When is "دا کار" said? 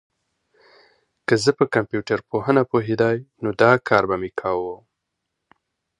3.61-4.03